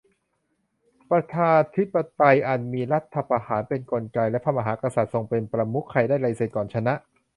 [1.11, 6.93] ประชาธิปไตยอันมีรัฐประหารเป็นกลไกและพระมหากษัตริย์ทรงเป็นประมุข ใครได้ลายเซ็นก่อนชนะ